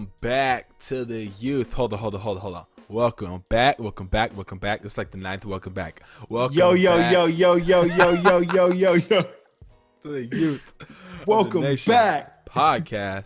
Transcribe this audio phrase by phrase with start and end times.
[0.00, 1.74] welcome back to the youth.
[1.74, 2.64] Hold on, hold on, hold on, hold on.
[2.88, 4.80] Welcome back, welcome back, welcome back.
[4.82, 6.00] It's like the ninth welcome back.
[6.30, 9.20] Welcome Yo, yo, back yo, yo, yo, yo, yo, yo, yo, yo.
[10.02, 10.66] to the youth.
[10.80, 10.94] of the
[11.26, 12.46] Welcome back.
[12.46, 13.24] Podcast.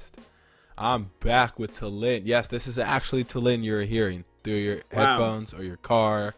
[0.76, 2.22] I'm back with Talin.
[2.24, 5.06] Yes, this is actually Talin you're hearing through your Wow.
[5.06, 6.34] headphones or your car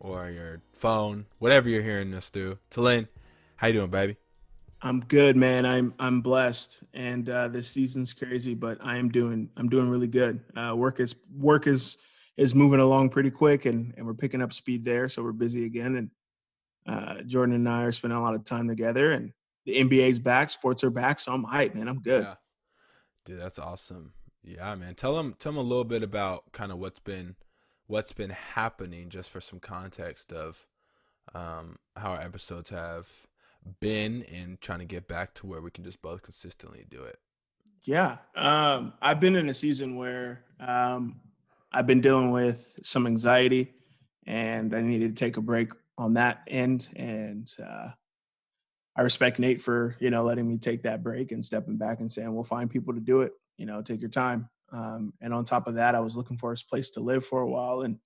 [0.00, 2.58] or your phone, whatever you're hearing this through.
[2.72, 3.06] Talin,
[3.54, 4.16] how you doing, baby?
[4.82, 5.64] I'm good, man.
[5.64, 10.06] I'm I'm blessed, and uh, this season's crazy, but I am doing I'm doing really
[10.06, 10.40] good.
[10.56, 11.98] Uh, work is work is
[12.36, 15.64] is moving along pretty quick, and and we're picking up speed there, so we're busy
[15.64, 15.96] again.
[15.96, 16.10] And
[16.86, 19.32] uh, Jordan and I are spending a lot of time together, and
[19.64, 21.88] the NBA's back, sports are back, so I'm hyped, man.
[21.88, 22.24] I'm good.
[22.24, 22.34] Yeah.
[23.24, 24.12] Dude, that's awesome.
[24.44, 24.94] Yeah, man.
[24.94, 27.34] Tell them tell them a little bit about kind of what's been
[27.86, 30.66] what's been happening just for some context of
[31.34, 33.26] um how our episodes have
[33.80, 37.18] been and trying to get back to where we can just both consistently do it.
[37.84, 38.16] Yeah.
[38.34, 41.20] Um, I've been in a season where um,
[41.72, 43.74] I've been dealing with some anxiety
[44.26, 46.88] and I needed to take a break on that end.
[46.96, 47.90] And uh,
[48.96, 52.10] I respect Nate for, you know, letting me take that break and stepping back and
[52.10, 54.48] saying, we'll find people to do it, you know, take your time.
[54.72, 57.42] Um, and on top of that, I was looking for a place to live for
[57.42, 57.98] a while and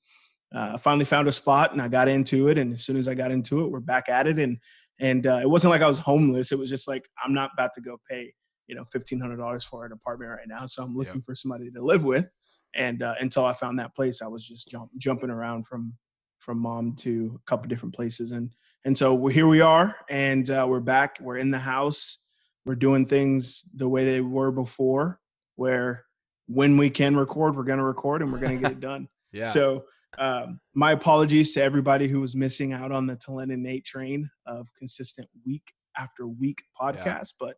[0.54, 2.58] uh, I finally found a spot and I got into it.
[2.58, 4.38] And as soon as I got into it, we're back at it.
[4.38, 4.58] And,
[5.00, 6.52] and uh, it wasn't like I was homeless.
[6.52, 8.32] It was just like, I'm not about to go pay
[8.66, 10.66] you know fifteen hundred dollars for an apartment right now.
[10.66, 11.24] So I'm looking Yep.
[11.24, 12.26] for somebody to live with.
[12.74, 15.94] And uh, until I found that place, I was just jump, jumping around from
[16.38, 18.30] from mom to a couple different places.
[18.32, 21.18] And and so we're, here we are, and uh, we're back.
[21.20, 22.18] We're in the house.
[22.64, 25.18] We're doing things the way they were before,
[25.56, 26.04] where
[26.46, 29.08] when we can record, we're going to record, and we're going to get it done.
[29.32, 29.44] Yeah.
[29.44, 29.84] So
[30.18, 34.28] um, my apologies to everybody who was missing out on the Talin and Nate train
[34.46, 37.56] of consistent week after week podcast, but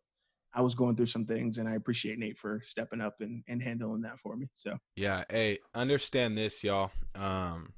[0.53, 3.61] I was going through some things and I appreciate Nate for stepping up and, and
[3.61, 4.49] handling that for me.
[4.55, 6.91] So Yeah, hey, understand this, y'all.
[7.15, 7.73] Um,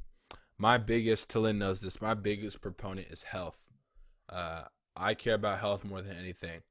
[0.58, 2.02] my biggest, Talin knows this.
[2.02, 3.64] My biggest proponent is health.
[4.30, 4.64] Uh,
[4.96, 6.62] I care about health more than anything.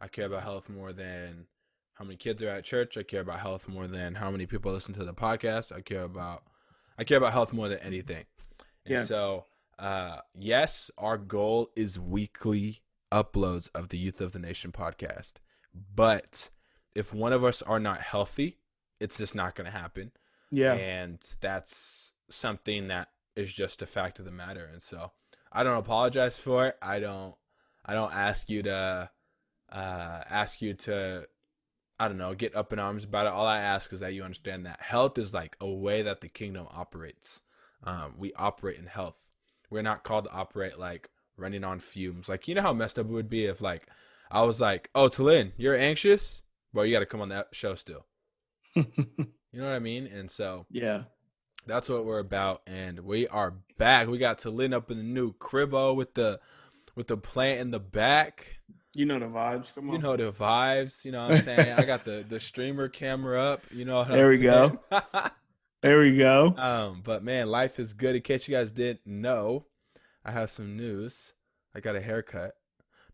[0.00, 1.46] I care about health more than
[1.94, 2.96] how many kids are at church.
[2.96, 5.72] I care about health more than how many people listen to the podcast.
[5.72, 6.44] I care about,
[7.00, 8.26] I care about health more than anything.
[8.84, 9.04] And Yeah.
[9.04, 9.46] so,
[9.78, 15.34] uh, yes, our goal is weekly uploads of the Youth of the Nation podcast.
[15.74, 16.50] But
[16.94, 18.58] if one of us are not healthy,
[19.00, 20.12] it's just not going to happen
[20.50, 25.10] yeah, and that's something that is just a fact of the matter and so
[25.52, 27.34] i don't apologize for it i don't
[27.86, 29.08] i don't ask you to
[29.72, 31.24] uh ask you to
[32.00, 33.32] i don't know get up in arms about it.
[33.32, 36.28] All i ask is that you understand that health is like a way that the
[36.28, 37.40] kingdom operates.
[37.84, 39.20] Um we operate in health.
[39.70, 42.28] We're not called to operate like running on fumes.
[42.28, 43.86] Like you know how messed up it would be if like
[44.30, 46.42] i was like oh Talin, you're anxious?
[46.72, 48.06] Bro you got to come on that show still.
[49.52, 50.06] You know what i mean?
[50.06, 51.04] And so yeah.
[51.66, 54.08] that's what we're about, and we are back.
[54.08, 56.40] We got to lit up in the new cribbo with the
[56.94, 58.60] with the plant in the back.
[58.92, 59.72] You know the vibes.
[59.74, 59.96] Come on.
[59.96, 61.04] You know the vibes.
[61.04, 61.74] You know what I'm saying?
[61.78, 63.62] I got the the streamer camera up.
[63.70, 64.80] You know what There I'm we go.
[65.82, 66.54] there we go.
[66.58, 68.16] um, but man, life is good.
[68.16, 69.66] In case you guys didn't know,
[70.24, 71.34] I have some news.
[71.74, 72.54] I got a haircut.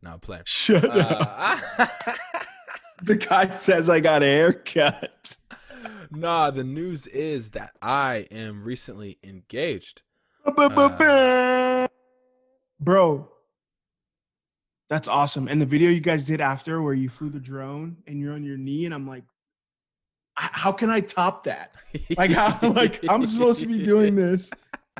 [0.03, 0.45] No, I'm playing.
[0.47, 1.61] Shut up.
[1.79, 1.87] Uh,
[3.03, 5.37] The guy says I got a haircut.
[6.11, 10.01] nah, the news is that I am recently engaged.
[12.81, 13.29] Bro,
[14.89, 15.49] that's awesome.
[15.49, 18.45] And the video you guys did after where you flew the drone and you're on
[18.45, 19.25] your knee, and I'm like,
[20.35, 21.75] how can I top that?
[22.17, 24.51] Like how like I'm supposed to be doing this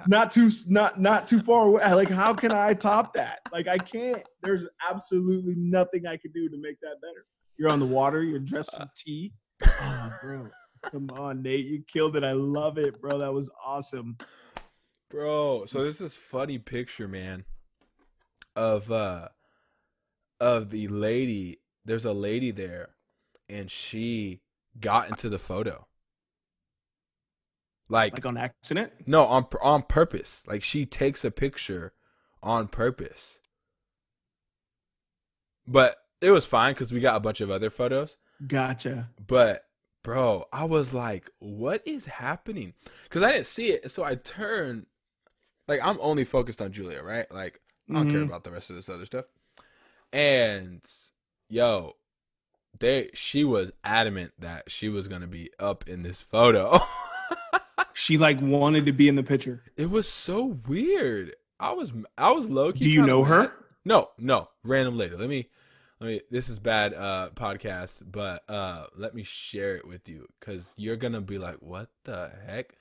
[0.07, 1.93] not too not not too far away.
[1.95, 3.41] Like how can I top that?
[3.53, 4.23] Like I can't.
[4.43, 7.27] There's absolutely nothing I can do to make that better.
[7.59, 9.33] You're on the water, you're dressed in tea.
[9.65, 10.49] Oh, bro.
[10.83, 11.65] Come on, Nate.
[11.65, 12.23] You killed it.
[12.23, 13.19] I love it, bro.
[13.19, 14.19] That was awesome.
[15.09, 17.45] Bro, so there's this funny picture, man,
[18.55, 19.29] of uh
[20.41, 21.59] of the lady.
[21.85, 22.91] There's a lady there
[23.49, 24.43] and she
[24.81, 25.87] got into the photo.
[27.89, 28.93] Like, Like on accident.
[29.07, 30.45] no, on on purpose.
[30.47, 31.93] Like she takes a picture
[32.43, 33.39] on purpose.
[35.67, 38.17] But it was fine cuz we got a bunch of other photos.
[38.47, 39.11] Gotcha.
[39.25, 39.69] But
[40.03, 42.75] bro, I was like, what is happening?
[43.05, 43.91] Because I didn't see it.
[43.91, 44.87] So I turned
[45.69, 47.31] like I'm only focused on Julia, right?
[47.33, 47.61] Like
[47.95, 48.25] I don't care Mhm.
[48.25, 49.27] about the rest of this other stuff.
[50.13, 50.83] And
[51.49, 51.95] yo,
[52.79, 56.79] they she was adamant that she was gonna be up in this photo.
[57.99, 59.63] She like wanted to be in the picture.
[59.75, 61.35] it was so weird.
[61.59, 62.85] I was I was low key.
[62.85, 63.51] Do you know her?
[63.87, 65.17] No, no, random lady.
[65.17, 65.49] Let me
[65.99, 66.21] let me.
[66.31, 70.97] This is bad uh, podcast, but uh, let me share it with you because you're
[70.97, 72.77] gonna be like, "What the heck?"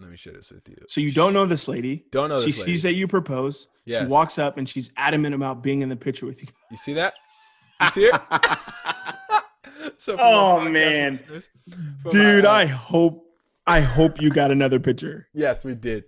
[0.00, 0.76] Let me share this with you.
[0.86, 2.04] So you don't know this lady.
[2.12, 2.72] Don't know She this lady.
[2.72, 3.66] sees that you propose.
[3.84, 4.02] Yes.
[4.02, 6.48] She walks up and she's adamant about being in the picture with you.
[6.70, 7.14] You see that?
[7.80, 8.14] You see it?
[9.98, 11.18] so Oh, man.
[12.10, 13.24] Dude, my, uh, I hope
[13.66, 15.28] I hope you got another picture.
[15.34, 16.04] yes, we did.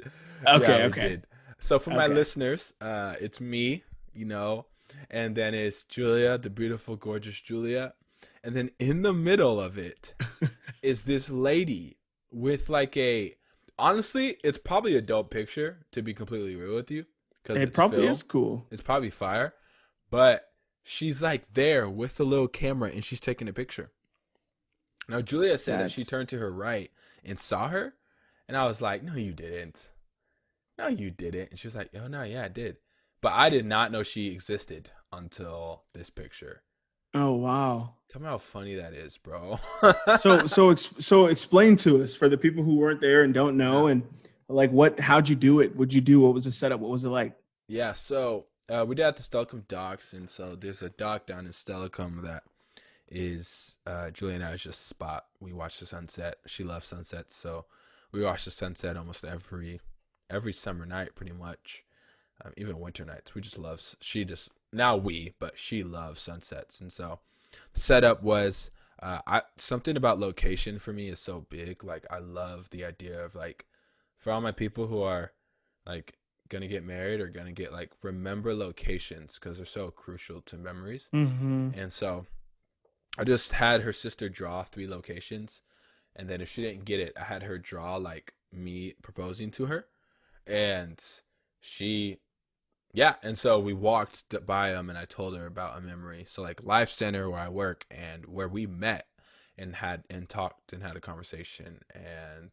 [0.47, 1.09] Okay, Yeah, okay.
[1.09, 1.27] did.
[1.59, 3.85] So for my listeners, uh, it's me,
[4.15, 4.67] you know,
[5.11, 7.93] and then it's Julia, the beautiful, gorgeous Julia,
[8.43, 10.15] and then in the middle of it
[10.83, 11.99] is this lady
[12.33, 13.35] with like a.
[13.81, 15.87] Honestly, it's probably a dope picture.
[15.93, 17.07] To be completely real with you,
[17.43, 18.67] because It probably is cool.
[18.71, 19.55] It's probably fire,
[20.11, 23.91] but she's like there with the little camera and she's taking a picture.
[25.09, 26.91] Now Julia said that she turned to her right
[27.25, 27.95] and saw her,
[28.47, 29.91] and I was like, "No, you didn't.
[30.79, 32.77] No, you didn't." And she was like, "Oh no, yeah, I did."
[33.21, 36.63] But I did not know she existed until this picture.
[37.15, 37.95] Oh wow.
[38.09, 39.59] Tell me how funny that is, bro.
[40.19, 43.57] So so ex- so explain to us for the people who weren't there and don't
[43.57, 44.03] know and
[44.49, 45.77] like what how'd you do it?
[45.77, 46.21] What'd you do?
[46.21, 46.81] What was the setup?
[46.81, 47.37] What was it like?
[47.69, 51.47] Yeah, so uh, we did at the Steilacoom docks, and so there's a dock down
[51.47, 52.43] in Steilacoom that
[53.09, 55.27] is uh, Julie and I's just spot.
[55.41, 56.37] We watch the sunset.
[56.47, 57.65] She loves sunsets, so
[58.13, 59.81] we watch the sunset almost every
[60.31, 61.85] every summer night, pretty much.
[62.45, 63.83] Um, even winter nights, we just love.
[64.01, 67.19] She just now we, but she loves sunsets, and so
[67.75, 68.71] the setup was
[69.03, 71.85] uh, I something about location for me is so big.
[71.85, 73.67] Like I love the idea of like
[74.17, 75.33] for all my people who are
[75.87, 80.57] like gonna get married or gonna get like remember locations because they're so crucial to
[80.57, 81.09] memories.
[81.15, 81.71] Mm-hmm.
[81.75, 82.27] And so
[83.19, 85.63] I just had her sister draw three locations.
[86.17, 89.67] And then if she didn't get it, I had her draw like me proposing to
[89.67, 89.87] her.
[90.47, 91.01] And
[91.61, 92.19] she,
[92.93, 93.15] yeah.
[93.23, 96.25] And so we walked by them and I told her about a memory.
[96.29, 99.07] So, like, Life Center where I work and where we met
[99.59, 101.81] and had and talked and had a conversation.
[101.95, 102.51] And,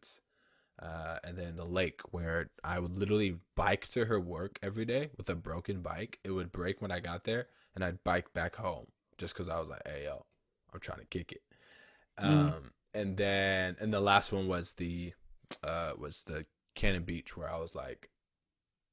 [0.80, 5.10] uh, and then the lake where I would literally bike to her work every day
[5.16, 6.18] with a broken bike.
[6.22, 8.86] It would break when I got there, and I'd bike back home
[9.16, 10.24] just because I was like, "Hey, yo,
[10.72, 11.42] I'm trying to kick it."
[12.22, 12.28] Mm.
[12.28, 15.12] Um, and then and the last one was the
[15.64, 18.08] uh was the Cannon Beach where I was like,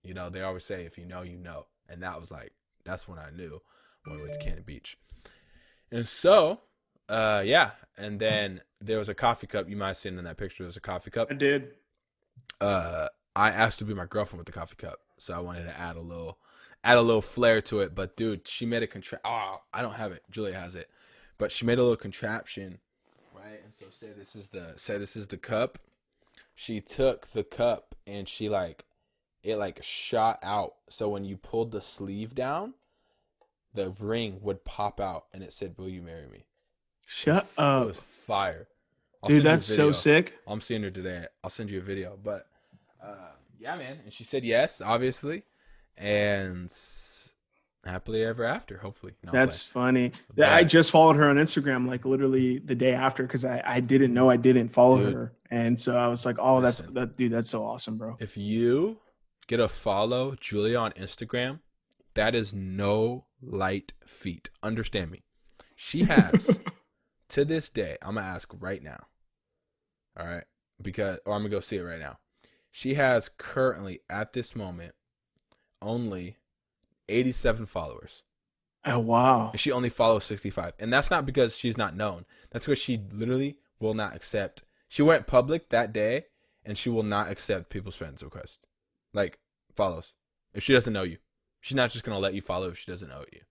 [0.06, 2.54] you know, they always say if you know, you know, and that was like
[2.84, 3.62] that's when I knew
[4.06, 4.98] when it was Cannon Beach.
[5.92, 6.62] And so,
[7.10, 9.70] uh, yeah, and then there was a coffee cup.
[9.70, 10.64] You might have seen in that picture.
[10.64, 11.72] There was a coffee cup I did.
[12.62, 15.78] uh I asked to be my girlfriend with the coffee cup, so I wanted to
[15.78, 16.38] add a little
[16.84, 17.94] add a little flair to it.
[17.96, 20.24] But dude, she made a contra Oh, I don't have it.
[20.32, 20.90] Julia has it,
[21.38, 22.80] but she made a little contraption,
[23.36, 23.60] right?
[23.64, 25.80] And so say this is the say this is the cup.
[26.54, 28.86] She took the cup and she like
[29.46, 30.74] it like shot out.
[30.90, 32.74] So when you pulled the sleeve down,
[33.74, 36.46] the ring would pop out and it said, "Will you marry me?"
[37.06, 37.88] Shut It up.
[37.88, 38.68] was fire.
[39.22, 40.38] I'll Dude, send you a that's so sick.
[40.48, 41.26] I'm seeing her today.
[41.44, 42.18] I'll send you a video.
[42.22, 42.48] But
[43.02, 44.00] uh, yeah, man.
[44.04, 45.44] And she said yes, obviously,
[45.98, 46.72] and
[47.86, 48.78] happily ever after.
[48.80, 50.12] Hopefully, no, That's funny.
[50.36, 53.80] Yeah, I just followed her on Instagram like literally the day after because I, I
[53.80, 55.14] didn't know I didn't follow Dude.
[55.14, 55.34] her.
[55.52, 58.18] And so I was like, oh, that's that dude, that's so awesome, bro.
[58.20, 58.98] if you
[59.48, 61.60] get a follow Julia on Instagram,
[62.16, 64.50] that is no light feat.
[64.64, 65.24] Understand me.
[65.76, 66.60] She has
[67.30, 67.98] to this day.
[68.02, 69.06] I'm gonna ask right now.
[70.18, 70.46] All right,
[70.82, 72.18] because oh, or I'm gonna go see it right now.
[72.72, 74.94] She has currently at this moment
[75.82, 76.38] only
[77.10, 78.24] 87 followers.
[78.86, 79.52] Oh wow.
[79.52, 80.74] And she only follows 65.
[80.80, 82.26] And that's not because she's not known.
[82.52, 84.64] That's because she literally will not accept.
[84.90, 86.26] She went public that day
[86.66, 88.60] and she will not accept people's friends requests.
[89.14, 89.40] Like
[89.76, 90.14] follows.
[90.54, 91.18] If she doesn't know you.
[91.62, 93.42] She's not just to let you follow if she doesn't know you.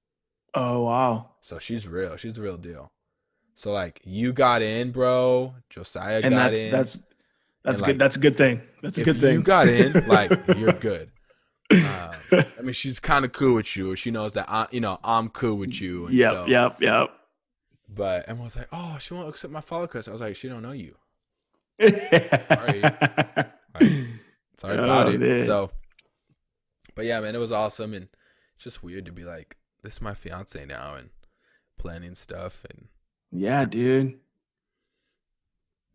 [0.54, 1.30] Oh wow.
[1.40, 2.16] So she's real.
[2.16, 2.92] She's the real deal.
[3.56, 5.54] So like you got in, bro.
[5.70, 6.70] Josiah And got that's in.
[6.70, 6.98] that's
[7.64, 7.98] that's And, good.
[7.98, 8.60] that's a good thing.
[8.82, 9.34] That's a good thing.
[9.34, 11.10] you got in, like you're good.
[11.72, 11.78] Um,
[12.32, 13.96] I mean, she's kind of cool with you.
[13.96, 16.06] She knows that I, you know, I'm cool with you.
[16.06, 17.10] And yep, so, yep, yep.
[17.88, 20.62] But everyone's like, "Oh, she won't accept my follow request." I was like, "She don't
[20.62, 20.94] know you.
[21.80, 22.82] Sorry.
[24.56, 25.70] Sorry Oh, about it." So,
[26.94, 28.08] but yeah, man, it was awesome, and
[28.54, 31.10] it's just weird to be like, "This is my fiance now," and
[31.78, 32.88] planning stuff, and
[33.30, 34.18] yeah, dude.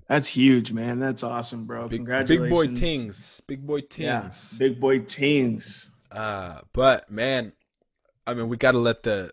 [0.07, 0.99] That's huge, man.
[0.99, 1.87] That's awesome, bro.
[1.87, 2.49] big, Congratulations.
[2.49, 4.57] big boy tings, big boy Yeah, tings.
[4.57, 5.91] big boy tings.
[6.11, 7.53] Uh, but man,
[8.25, 9.31] I mean, we got to let the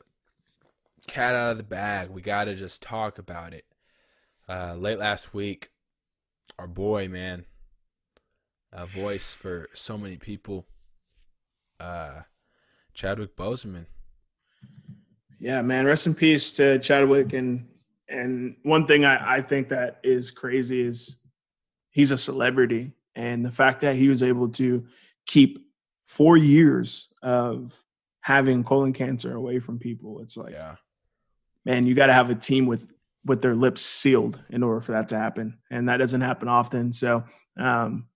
[1.07, 2.11] cat out of the bag.
[2.11, 3.65] We got to just talk about it.
[4.49, 5.71] Uh, late last week,
[6.59, 7.47] our boy, man,
[8.71, 10.67] a voice for so many people,
[11.81, 12.23] uh,
[12.95, 13.87] Chadwick Boseman.
[15.39, 15.85] Yeah, man.
[15.87, 17.33] Rest in peace to Chadwick.
[17.33, 17.69] And
[18.09, 21.19] and one thing I, I think that is crazy is
[21.91, 22.93] he's a celebrity.
[23.15, 24.87] And the fact that he was able to
[25.27, 25.59] keep
[26.07, 27.83] four years of
[28.21, 30.77] having colon cancer away from people, it's like, Yeah.
[31.65, 32.87] man, you got to have a team with
[33.25, 36.93] with their lips sealed in order for that to happen, and that doesn't happen often.
[36.93, 37.25] So,
[37.59, 38.07] um,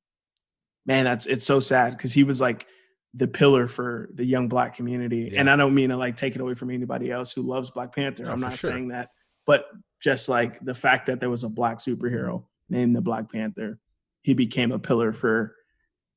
[0.87, 2.67] man, that's it's so sad because he was like
[3.14, 6.40] the pillar for the young black community, and I don't mean to like take it
[6.40, 8.25] away from anybody else who loves Black Panther.
[8.25, 8.71] No, I'm not sure.
[8.71, 9.11] saying that,
[9.47, 9.67] but
[10.00, 13.79] just like the fact that there was a black superhero named the Black Panther,
[14.23, 15.57] he became a pillar for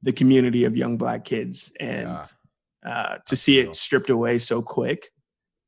[0.04, 2.24] the community of young black kids, and Yeah.
[2.86, 5.10] uh, to see it stripped away so quick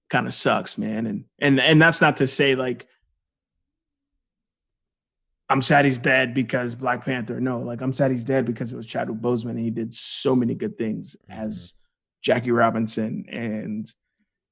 [0.10, 1.08] kind of sucks, man.
[1.08, 2.88] And and and that's not to say like
[5.50, 7.40] I'm sad he's dead because Black Panther.
[7.40, 10.36] No, like I'm sad he's dead because it was Chadwick Boseman and he did so
[10.36, 11.76] many good things as
[12.24, 13.86] Jackie Robinson and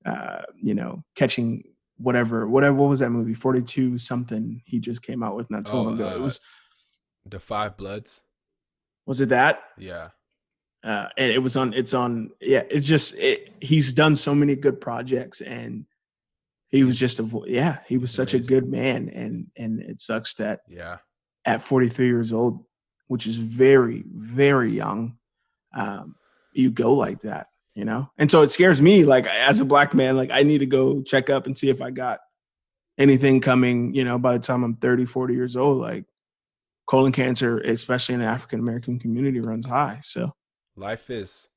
[0.06, 1.64] uh, you know, catching
[1.98, 3.34] whatever, whatever what was that movie?
[3.34, 6.10] 42 something he just came out with not too Oh, long ago.
[6.10, 6.40] uh, it was
[7.26, 8.22] The Five Bloods.
[9.06, 9.62] was it that?
[9.78, 10.10] Yeah.
[10.84, 14.56] uh, and it was on it's on yeah it's just it, he's done so many
[14.56, 15.86] good projects and
[16.74, 18.48] he was just a yeah he was such Amazing.
[18.48, 20.98] a good man and and it sucks that Yeah.
[21.46, 22.66] at 43 years old
[23.08, 25.18] which is very very young
[25.76, 26.16] um
[26.54, 29.94] you go like that you know and so it scares me like as a black
[29.94, 32.20] man like i need to go check up and see if i got
[32.98, 36.06] anything coming you know by the time i'm 30 40 years old like
[36.88, 40.32] colon cancer especially in the african american community runs high so
[40.76, 41.48] Life is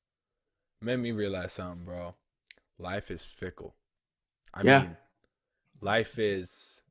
[0.79, 2.13] made me realize something, bro.
[2.77, 3.75] Life is fickle.
[4.53, 4.81] I Yeah.
[4.81, 4.97] mean,
[5.81, 6.81] life is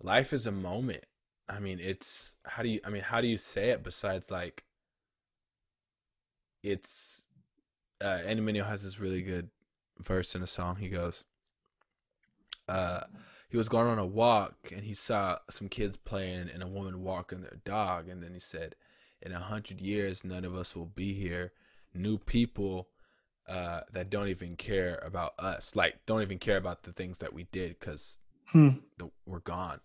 [0.00, 1.04] life is a moment.
[1.48, 4.64] I mean, it's how do you I mean, how do you say it besides like
[6.62, 7.24] it's
[8.02, 9.50] uh Andy Mineo has this really good
[9.98, 10.76] verse in a song.
[10.76, 11.24] He goes
[12.68, 13.00] uh
[13.48, 17.02] he was going on a walk and he saw some kids playing and a woman
[17.02, 18.74] walking their dog and then he said
[19.20, 21.52] in a hundred years none of us will be here
[21.94, 22.88] new people
[23.48, 27.32] uh that don't even care about us like don't even care about the things that
[27.32, 28.70] we did because hmm.
[29.26, 29.80] we're gone.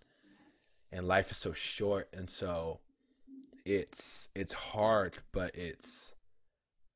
[0.92, 2.80] And life is so short and so
[3.68, 6.16] it's it's hard but it's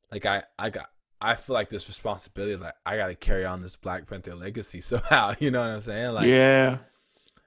[0.09, 0.89] like i i got
[1.19, 5.33] i feel like this responsibility like i gotta carry on this black panther legacy somehow
[5.39, 6.13] you know what i'm saying?
[6.13, 6.77] Like yeah.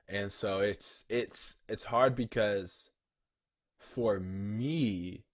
[0.08, 2.90] and so it's it's it's hard because
[3.78, 5.24] for me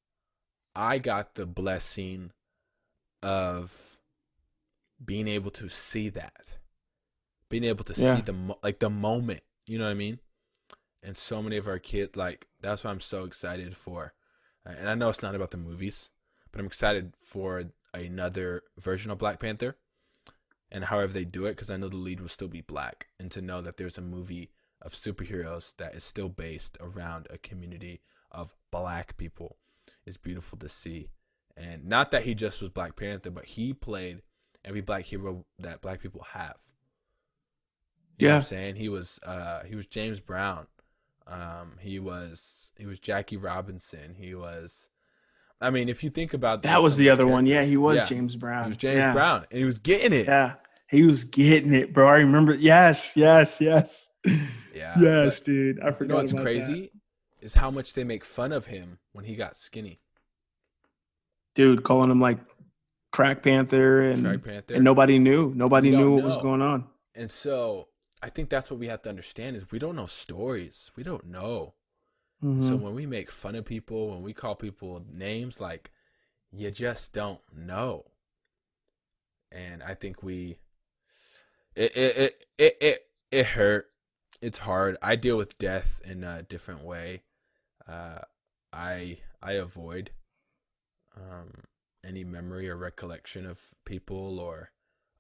[0.77, 2.31] i got the blessing
[3.23, 3.99] of
[5.05, 6.59] being able to see that
[7.49, 8.15] being able to Yeah.
[8.15, 10.19] see the like the moment you know what i mean?
[11.03, 14.15] And so many of our kids like that's what i'm so excited for.
[14.67, 16.11] Uh, and i know it's not about the movies
[16.53, 19.77] but i'm excited for another version of black panther
[20.73, 23.31] and however they do it because i know the lead will still be black and
[23.31, 24.51] to know that there's a movie
[24.83, 28.01] of superheroes that is still based around a community
[28.31, 29.57] of black people
[30.07, 31.09] is beautiful to see
[31.61, 34.23] and not that he just was black panther but he played
[34.65, 36.57] every black hero that black people have
[38.19, 38.37] you know what Yeah.
[38.39, 40.67] i'm saying he was uh he was james brown
[41.27, 44.89] um he was he was jackie robinson he was
[45.61, 47.47] i mean if you think about That was the other one.
[47.47, 48.65] Yeah, he was yeah, James Brown.
[48.65, 49.13] he was james yeah.
[49.13, 50.55] brown and he was getting it Yeah,
[50.89, 52.09] he was getting it, bro.
[52.09, 52.53] I remember.
[52.55, 54.11] Yes, yes, yes,
[54.75, 55.79] yeah yes, dude.
[55.81, 56.01] I forgot.
[56.01, 56.91] You know what's crazy
[57.41, 60.01] is how much they make fun of him when he got skinny.
[61.55, 61.83] Dude?
[61.83, 62.39] Calling him like
[63.13, 64.75] Crack Panther, and Black Panther.
[64.75, 65.53] and nobody knew.
[65.55, 66.87] Nobody knew what was going on.
[67.15, 67.89] And so
[68.23, 70.91] I think that's what we have to understand is we don't know stories.
[70.97, 71.75] We don't know.
[72.43, 72.63] Mhm.
[72.63, 75.91] So when we make fun of people, when we call people names, like
[76.53, 78.05] you just don't know.
[79.53, 80.57] And I think we
[81.75, 83.87] it it it it it, it hurt.
[84.41, 84.97] It's hard.
[85.03, 87.23] I deal with death in a different way.
[87.87, 88.21] Uh
[88.73, 90.11] I I avoid
[91.17, 91.51] um
[92.05, 94.71] any memory or recollection of people or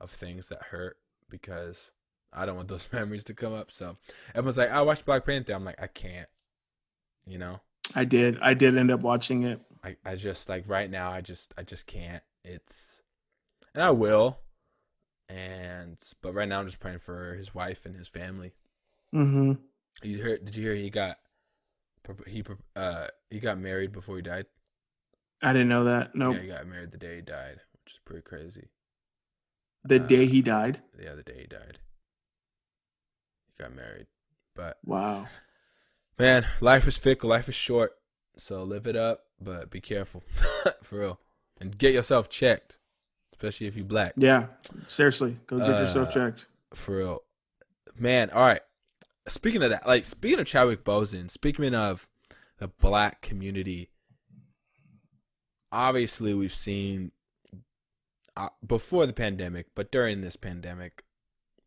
[0.01, 0.97] of things that hurt
[1.29, 1.93] because
[2.33, 3.71] I don't want those memories to come up.
[3.71, 3.95] So
[4.35, 5.53] everyone's like, I watched Black Panther.
[5.53, 6.29] I'm like, I can't.
[7.27, 7.61] You know?
[7.95, 8.39] I did.
[8.41, 9.61] I did end up watching it.
[9.83, 12.23] I, I just like right now I just I just can't.
[12.45, 13.03] It's
[13.75, 14.39] and I will.
[15.29, 18.53] And but right now I'm just praying for his wife and his family.
[19.15, 19.53] Mm-hmm.
[20.03, 21.19] You heard did you hear he got
[22.27, 22.45] he
[22.77, 24.47] uh he got married before he died?
[25.43, 26.15] I didn't know that.
[26.15, 28.69] No, Yeah, he got married the day he died, which is pretty crazy.
[29.85, 30.83] the uh, day he died.
[30.99, 31.79] Yeah, The other day he died.
[33.57, 34.07] He got married.
[34.55, 35.27] But Wow.
[36.19, 37.93] man, life is fickle, life is short.
[38.37, 40.23] So live it up, but be careful.
[40.83, 41.21] For real.
[41.61, 42.79] And get yourself checked.
[43.33, 44.15] especially if you're black.
[44.17, 44.47] Yeah,
[44.87, 46.47] seriously, go get Uh, yourself checked.
[46.75, 47.23] For real.
[47.99, 48.63] Man, all right.
[49.29, 52.09] Speaking of that, like speaking of Chadwick Boseman, speaking of
[52.59, 53.91] the black community,
[55.73, 57.13] obviously we've seen
[58.37, 61.05] uh, before the pandemic, but during this pandemic,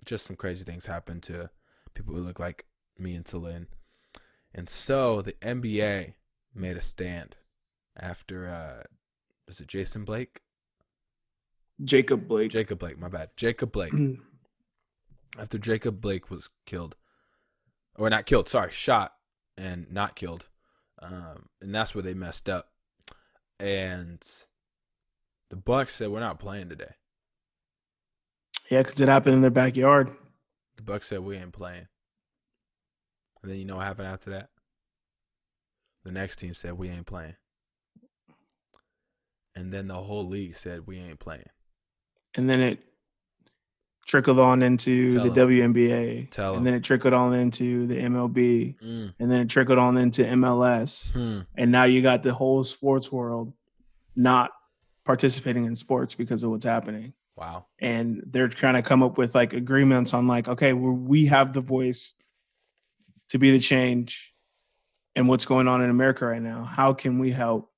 [0.05, 1.49] just some crazy things happen to
[1.93, 2.65] people who look like
[2.97, 3.67] me and Talin.
[4.53, 6.13] And so the NBA
[6.53, 7.35] made a stand
[7.97, 8.83] after uh
[9.47, 10.41] was it Jason Blake?
[11.83, 12.51] Jacob Blake.
[12.51, 13.29] Jacob Blake, my bad.
[13.35, 13.93] Jacob Blake.
[15.39, 16.95] after Jacob Blake was killed,
[17.95, 19.13] or not killed, sorry, shot
[19.57, 20.47] and not killed,
[21.01, 22.69] um, and that's where they messed up.
[23.63, 24.21] And
[25.49, 26.95] the Bucks said we're not playing today.
[28.69, 30.11] yeah, because it happened in their backyard.
[30.75, 31.87] The Bucks said we ain't playing.
[33.41, 34.49] And then you know what happened after that?
[36.03, 37.37] The next team said we ain't playing.
[39.55, 41.47] And then the whole league said we ain't playing.
[42.35, 42.83] and then it
[44.05, 45.35] trickled on into Tell the 'em.
[45.49, 49.13] WNBA, Tell and then it trickled on into the MLB, Mm.
[49.19, 51.41] and then it trickled on into MLS, Hmm.
[51.55, 53.53] and now you got the whole sports world
[54.15, 54.51] not
[55.05, 57.65] participating in sports because of what's happening, Wow.
[57.79, 61.53] and they're trying to come up with like agreements on like, okay, well, we have
[61.53, 62.15] the voice
[63.29, 64.33] to be the change,
[65.15, 66.63] and what's going on in America right now.
[66.63, 67.71] How can we help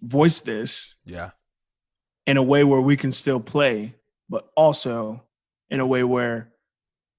[0.00, 0.96] voice this?
[1.04, 1.30] Yeah.
[2.26, 3.94] in a way where we can still play,
[4.30, 5.22] but also
[5.68, 6.52] in a way where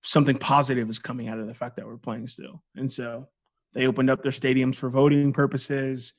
[0.02, 2.64] something positive is coming out of the fact that we're playing still.
[2.76, 3.28] And so
[3.74, 6.14] they opened up their stadiums for voting purposes.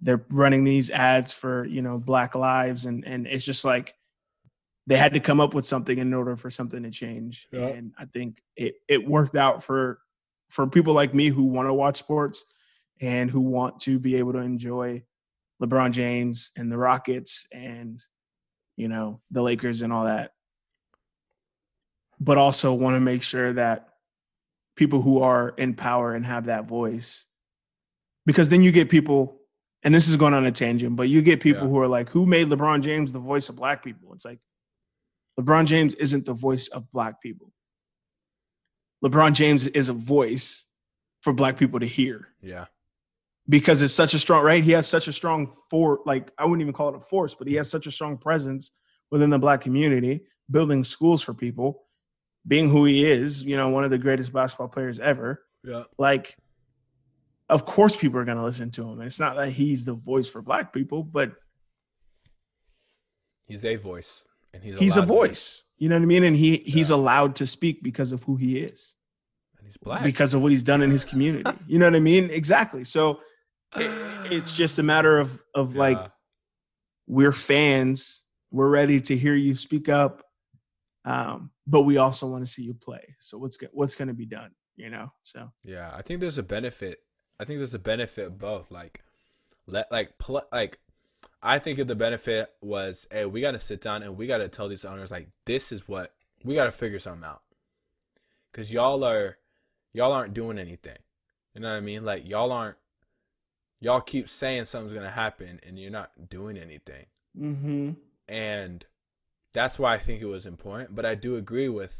[0.00, 3.94] They're running these ads for, you know, Black Lives and and it's just like
[4.86, 7.46] they had to come up with something in order for something to change.
[7.52, 7.66] Yeah.
[7.66, 10.00] And I think it it worked out for
[10.48, 12.44] for people like me who want to watch sports
[13.00, 15.02] and who want to be able to enjoy
[15.62, 18.02] LeBron James and the Rockets and
[18.76, 20.32] you know the Lakers and all that,
[22.20, 23.88] but also want to make sure that
[24.76, 27.26] people who are in power and have that voice,
[28.26, 29.40] because then you get people,
[29.82, 31.68] and this is going on a tangent, but you get people Yeah.
[31.68, 34.12] who are like, who made LeBron James the voice of Black people?
[34.14, 34.38] It's like
[35.38, 37.52] LeBron James isn't the voice of Black people.
[39.04, 40.64] LeBron James is a voice
[41.22, 42.66] for Black people to hear Yeah.
[43.48, 46.60] because it's such a strong right he has such a strong for like i wouldn't
[46.60, 48.70] even call it a force but he has such a strong presence
[49.10, 51.82] within the black community building schools for people
[52.48, 55.44] being who he is you know one of the greatest basketball players ever.
[55.64, 55.84] Yeah.
[55.98, 56.36] like
[57.50, 58.98] of course people are going to listen to him.
[58.98, 61.32] And it's not that he's the voice for black people but
[63.46, 64.24] He's a voice.
[64.52, 65.64] And he's, he's a voice.
[65.78, 66.24] You know what i mean?
[66.24, 68.94] And he he's allowed to speak because of who he is.
[69.58, 70.02] And he's black.
[70.04, 71.50] because of what he's done in his community.
[71.66, 72.30] You know what i mean?
[72.30, 72.84] Exactly.
[72.84, 73.20] So
[73.76, 75.98] it- it's just a matter of of like
[77.06, 78.22] we're fans.
[78.50, 80.22] We're ready to hear you speak up,
[81.08, 83.16] um, but we also want to see you play.
[83.20, 84.50] So what's go- what's going to be done?
[84.76, 85.10] You know.
[85.22, 86.98] So Yeah, I think there's a benefit.
[87.40, 88.70] I think there's a benefit of both.
[88.70, 89.02] Like,
[89.66, 90.78] let like pl- like,
[91.42, 94.38] I think of the benefit was, hey, we got to sit down and we got
[94.38, 96.12] to tell these owners like, this is what
[96.44, 97.42] we got to figure something out,
[98.52, 99.38] because y'all are,
[99.94, 100.98] y'all aren't doing anything.
[101.54, 102.04] You know what I mean?
[102.04, 102.76] Like y'all aren't,
[103.80, 107.06] y'all keep saying something's gonna happen and you're not doing anything.
[107.36, 107.92] mm-hmm.
[108.28, 108.84] and
[109.52, 110.94] that's why I think it was important.
[110.94, 111.94] But I do agree with,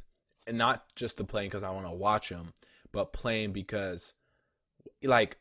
[0.46, 2.52] and not just the playing because I want to watch them,
[2.92, 4.14] but playing because,
[5.02, 5.38] like,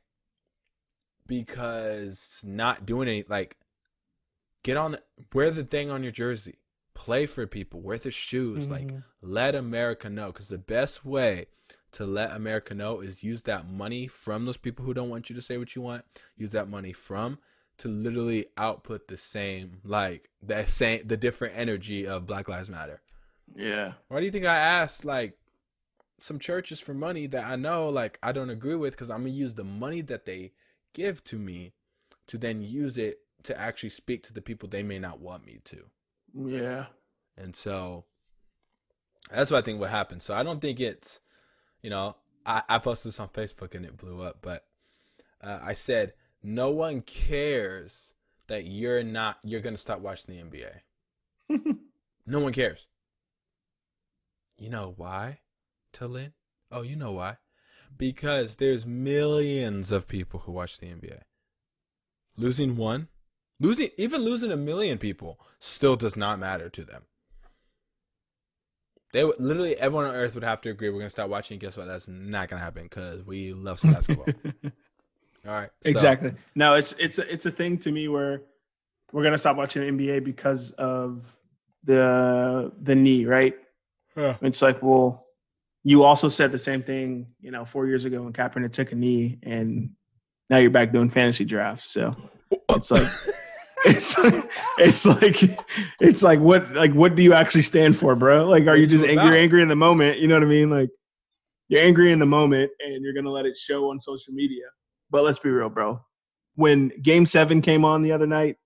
[1.26, 3.58] because not doing any like,
[4.64, 4.98] get on,
[5.34, 6.56] wear the thing on your jersey,
[6.94, 9.00] play for people, wear the shoes, like, mm-hmm.
[9.22, 11.48] let America know because the best way
[11.92, 15.36] to let America know is use that money from those people who don't want you
[15.36, 16.04] to say what you want.
[16.36, 17.40] Use that money from
[17.78, 23.02] to literally output the same, like the same, the different energy of Black Lives Matter.
[23.56, 25.38] yeah, Why do you think I asked like
[26.20, 29.32] some churches for money that I know like I don't agree with because I'm gonna
[29.32, 30.54] use the money that they
[30.94, 31.74] give to me
[32.28, 35.60] to then use it to actually speak to the people they may not want me
[35.66, 35.90] to.
[36.34, 36.86] yeah,
[37.38, 38.06] And so
[39.32, 40.22] that's what I think what happened.
[40.22, 41.22] So I don't think it's,
[41.82, 44.66] you know, I, I posted this on Facebook and it blew up, but
[45.42, 48.14] uh, I said, no one cares
[48.48, 50.58] that you're not, you're going to stop watching the
[51.50, 51.78] NBA.
[52.26, 52.88] no one cares.
[54.58, 55.40] You know why,
[55.94, 56.34] Talin?
[56.72, 57.38] Oh, you know why?
[57.98, 61.22] Because there's millions of people who watch the NBA.
[62.36, 63.08] Losing one,
[63.60, 67.04] losing, even losing a million people still does not matter to them.
[69.14, 71.60] They would, literally everyone on earth would have to agree we're gonna stop watching.
[71.60, 71.88] Guess what?
[71.88, 74.28] That's not gonna happen because we love some basketball.
[75.48, 76.34] All right, so- exactly.
[76.56, 78.42] No, it's it's a, it's a thing to me where
[79.14, 81.32] we're gonna stop watching the NBA because of
[81.84, 83.56] the the knee, right?
[84.16, 84.36] Yeah.
[84.42, 85.26] It's like, well,
[85.84, 88.96] you also said the same thing, you know, four years ago when Kaepernick took a
[88.96, 89.92] knee, and
[90.50, 91.90] now you're back doing fantasy drafts.
[91.92, 92.16] So
[92.70, 93.08] it's like,
[93.86, 95.44] it's like, it's like,
[96.02, 98.46] it's like, what, like, what do you actually stand for, bro?
[98.48, 100.20] Like, are you just angry, angry in the moment?
[100.20, 100.70] You know what I mean?
[100.70, 100.90] Like,
[101.70, 104.66] you're angry in the moment, and you're gonna let it show on social media.
[105.10, 106.02] But let's be real, bro.
[106.56, 108.58] When Game Seven came on the other night,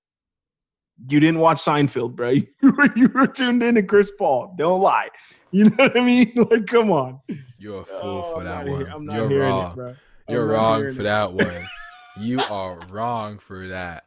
[1.09, 2.29] you didn't watch Seinfeld, bro.
[2.61, 4.53] You were, you were tuned in to Chris Paul.
[4.57, 5.09] Don't lie.
[5.51, 6.31] You know what I mean?
[6.49, 7.19] Like, come on.
[7.59, 8.87] You're a fool Oh, for I'm that one.
[8.87, 9.71] I'm not You're hearing wrong.
[9.71, 9.95] it, bro.
[10.29, 11.03] You're not wrong for it.
[11.03, 11.67] that one.
[12.17, 14.05] you are wrong for that.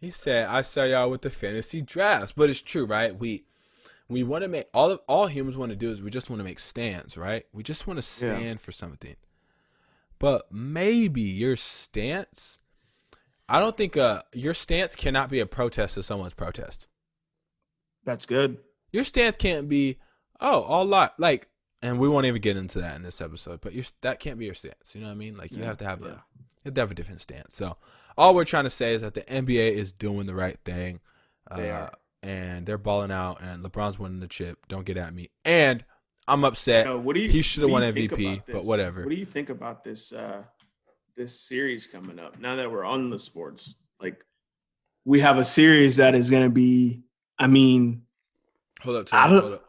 [0.00, 3.18] He said, "I saw y'all with the fantasy drafts," but it's true, right?
[3.18, 3.44] We
[4.08, 6.38] we want to make all of all humans want to do is we just want
[6.40, 7.44] to make stands, right?
[7.52, 8.36] We just want to Yeah.
[8.36, 9.16] stand for something.
[10.18, 12.58] But maybe your stance,
[13.48, 16.86] I don't think uh your stance cannot be a protest to someone's protest.
[18.04, 18.58] That's good.
[18.92, 19.98] Your stance can't be,
[20.40, 21.48] oh, all lot like,
[21.82, 23.60] and we won't even get into that in this episode.
[23.60, 24.94] But your that can't be your stance.
[24.94, 25.36] You know what I mean?
[25.36, 26.22] Like you Yeah, have to have a
[26.62, 27.54] you have to have a different stance.
[27.54, 27.76] So
[28.16, 31.00] all we're trying to say is that the NBA is doing the right thing.
[31.54, 31.92] They uh, are.
[32.22, 34.66] and they're balling out, and LeBron's winning the chip.
[34.68, 35.30] Don't get at me.
[35.44, 35.84] And
[36.28, 36.86] I'm upset.
[36.86, 37.28] No, what do you?
[37.28, 38.66] he shoulda won you think MVP, about but this?
[38.66, 39.02] whatever.
[39.02, 40.12] What do you think about this?
[40.12, 40.42] Uh,
[41.16, 42.38] this series coming up.
[42.40, 44.22] Now that we're on the sports, like
[45.04, 47.02] we have a series that is going to be.
[47.38, 48.02] I mean,
[48.82, 49.40] Hold up, I don't.
[49.40, 49.62] hold up.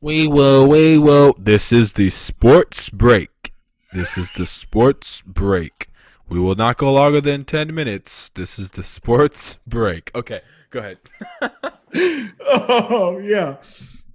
[0.00, 1.34] We will, we will.
[1.38, 3.52] This is the sports break.
[3.92, 5.88] This is the sports break.
[6.28, 8.30] We will not go longer than 10 minutes.
[8.30, 10.10] This is the sports break.
[10.14, 10.98] Okay, go ahead.
[12.46, 13.56] oh yeah.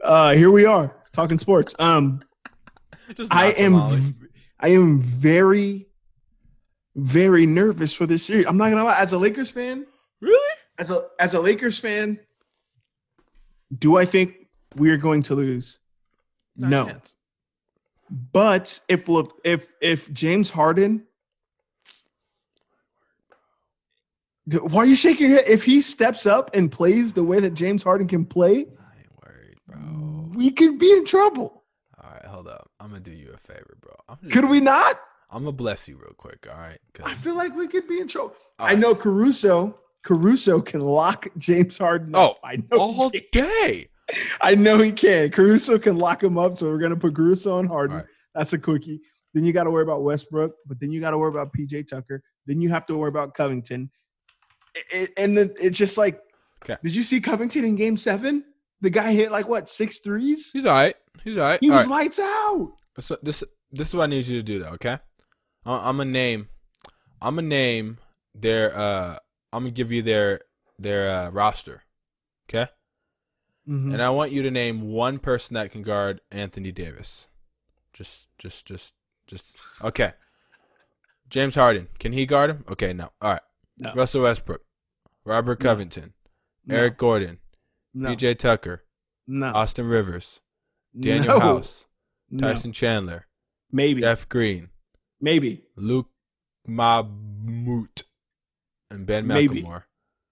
[0.04, 1.74] Uh, here we are talking sports.
[1.80, 2.22] Um,
[3.32, 4.28] I am v-
[4.60, 5.88] I am very
[6.96, 8.46] very nervous for this series.
[8.46, 9.00] I'm not gonna lie.
[9.00, 9.86] As a Lakers fan,
[10.22, 10.56] Really?
[10.78, 12.20] as a as a Lakers fan,
[13.78, 14.36] do I think
[14.76, 15.80] we are going to lose?
[16.56, 16.86] Not no.
[16.88, 17.14] yet.
[18.32, 21.04] But if Le- if if James Harden,
[24.48, 25.50] why are you shaking your head?
[25.50, 28.68] If he steps up and plays the way that James Harden can play, I ain't
[28.68, 28.83] worried,
[29.74, 30.32] bro.
[30.36, 31.64] we could be in trouble.
[32.04, 32.70] All right, hold up.
[32.80, 33.94] I'm going to do you a favor, bro.
[34.08, 35.00] Gonna, Could we not?
[35.30, 36.80] I'm to bless you real quick, All right.
[37.04, 38.36] I feel like we could be in trouble.
[38.60, 38.80] all I right.
[38.80, 39.80] know Caruso.
[40.04, 42.12] Caruso can lock James Harden.
[42.16, 42.40] Oh, up.
[42.44, 42.78] I know.
[42.78, 43.88] all day.
[44.42, 45.32] I know he can.
[45.32, 46.58] Caruso can lock him up.
[46.58, 47.98] So we're gonna put Caruso on Harden.
[47.98, 48.06] Right.
[48.36, 49.00] That's a quickie.
[49.34, 51.88] Then you got to worry about Westbrook, but then you got to worry about PJ
[51.88, 52.22] Tucker.
[52.46, 53.90] Then you have to worry about Covington.
[54.76, 56.20] It- it- and then it's just like,
[56.64, 56.78] Okay.
[56.84, 58.44] did you see Covington in Game Seven?
[58.84, 60.52] The guy hit like what six threes?
[60.52, 60.96] He's all right.
[61.24, 61.60] He's all right.
[61.62, 62.04] He All was right.
[62.04, 62.74] lights out.
[63.00, 65.00] So this this is what I need you to do though, okay?
[65.66, 66.50] I- I'm gonna name,
[67.22, 67.98] I'm gonna name
[68.36, 69.18] their, uh,
[69.54, 70.42] I'm gonna give you their
[70.78, 71.84] their uh, roster,
[72.50, 72.70] okay?
[73.68, 73.94] Mhm.
[73.94, 77.30] And I want you to name one person that can guard Anthony Davis.
[77.94, 78.94] Just, just, just,
[79.28, 79.56] just.
[79.82, 80.12] Okay.
[81.30, 82.66] James Harden, can he guard him?
[82.70, 83.12] Okay, no.
[83.22, 83.42] All right.
[83.80, 83.94] No.
[83.94, 84.62] Russell Westbrook,
[85.24, 86.14] Robert Covington,
[86.66, 86.76] No.
[86.76, 87.40] Eric Gordon,
[87.94, 88.84] no, PJ Tucker,
[89.28, 90.42] no, Austin Rivers,
[90.98, 91.86] Daniel no, House,
[92.30, 92.48] no.
[92.48, 93.28] Tyson Chandler,
[93.72, 94.70] maybe, Jeff Green,
[95.20, 96.10] maybe, Luke
[96.68, 98.04] Mahmout,
[98.90, 99.68] and Ben Maybe.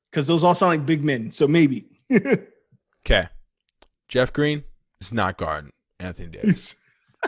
[0.09, 1.31] Because those all sound like big men.
[1.31, 1.87] So maybe.
[3.03, 3.29] Okay.
[4.07, 4.63] Jeff Green
[4.99, 6.75] is not guarding Anthony Davis.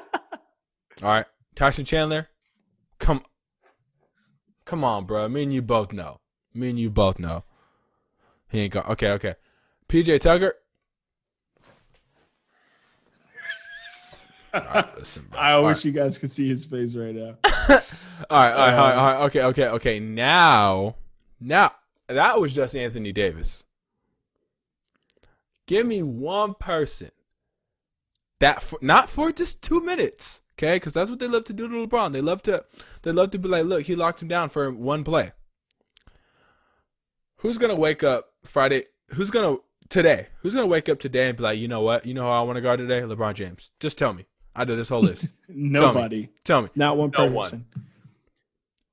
[1.02, 1.26] All right.
[1.56, 2.30] Tyson Chandler,
[3.00, 3.24] come
[4.66, 5.28] come on, bro.
[5.30, 6.18] Me and you both know.
[6.54, 7.44] Me and you both know.
[8.50, 9.34] He ain't got okay, okay.
[9.94, 10.56] PJ Tucker.
[14.56, 15.26] Right, listen.
[15.36, 17.38] I All wish you guys could see his face right now.
[17.44, 17.80] all right,
[18.30, 19.22] all right, all right, Um, all right.
[19.26, 20.00] Okay, okay, okay.
[20.00, 20.96] Now,
[21.40, 21.72] now
[22.06, 23.64] that was just Anthony Davis.
[25.66, 27.10] Give me one person
[28.40, 30.76] that for, not for just two minutes, okay?
[30.76, 32.14] Because that's what they love to do to LeBron.
[32.14, 32.64] They love to,
[33.02, 35.32] they love to be like, look, he locked him down for one play.
[37.38, 38.84] Who's gonna wake up Friday?
[39.16, 39.58] Who's gonna
[39.90, 40.28] today?
[40.42, 42.06] Who's gonna wake up today and be like, you know what?
[42.06, 43.02] You know how I want to guard today?
[43.02, 43.72] LeBron James.
[43.80, 44.26] Just tell me.
[44.56, 45.28] I did this whole list.
[45.50, 46.70] Nobody, tell me.
[46.76, 47.44] not one No one.
[47.44, 47.66] person.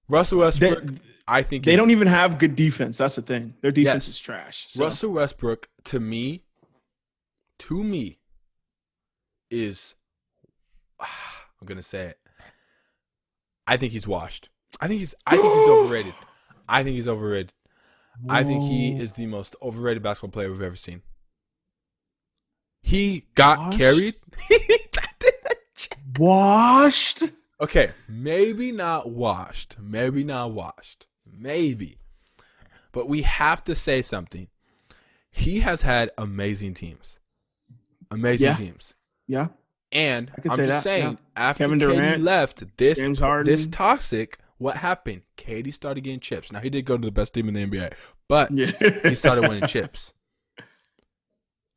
[0.09, 0.94] Russell They, Westbrook.
[1.29, 2.98] I think they don't even have good defense.
[2.98, 3.55] That's the thing.
[3.61, 4.09] Their defense Yes.
[4.09, 4.66] is trash.
[4.68, 4.83] So.
[4.85, 6.44] Russell Westbrook to me,
[7.61, 8.18] to me,
[9.50, 9.94] is
[11.00, 12.18] I'm gonna say it.
[13.66, 14.48] I think he's washed.
[14.81, 15.14] I think he's.
[15.26, 16.14] I think he's overrated.
[16.68, 17.53] I think he's overrated.
[18.28, 21.02] I think he is the most overrated basketball player we've ever seen.
[22.83, 23.78] He got Washed?
[23.78, 24.14] carried.
[26.18, 27.22] washed.
[27.61, 29.76] okay, maybe not washed.
[29.80, 31.06] Maybe not washed.
[31.30, 31.98] Maybe.
[32.92, 34.48] But we have to say something.
[35.33, 37.20] he has had amazing teams,
[38.11, 38.56] amazing Yeah.
[38.56, 38.94] teams.
[39.28, 39.48] Yeah.
[39.92, 41.16] And I say just that, saying, yeah.
[41.37, 42.98] after Kevin KD Durant, left, this
[43.44, 44.38] this toxic.
[44.61, 45.23] What happened?
[45.38, 46.53] KD started getting chips.
[46.53, 47.94] Now he did go to the best team in the NBA,
[48.29, 48.70] but Yeah.
[49.09, 50.12] he started winning chips.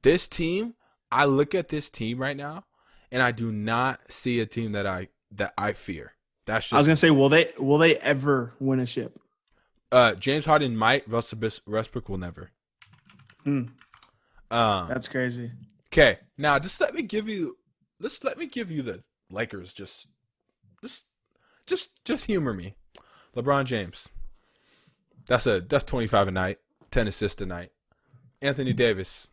[0.01, 0.73] This team,
[1.09, 2.65] I look at this team right now,
[3.09, 6.11] and I do not see a team that I that I fear.
[6.45, 9.17] That's I was gonna say, will they will they ever win a ship?
[9.93, 11.07] uh, James Harden might.
[11.07, 12.51] Russell Westbrook will never.
[13.45, 13.63] Hmm.
[14.51, 15.51] Um, That's crazy.
[15.87, 17.57] Okay, now just let me give you,
[17.99, 19.73] Let's let me give you the Lakers.
[19.73, 20.07] Just,
[20.81, 21.05] just,
[21.65, 22.75] just, just humor me.
[23.35, 24.09] LeBron James.
[25.25, 26.59] That's a that's twenty five a night,
[26.91, 27.71] ten assists a night.
[28.41, 29.29] Anthony Davis.